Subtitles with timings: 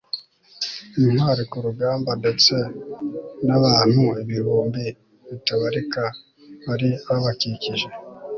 [1.03, 2.53] intwari ku rugamba ndetse
[3.45, 4.83] nabantu ibihumbi
[5.27, 6.03] bitabarika
[6.65, 7.87] bari babakikije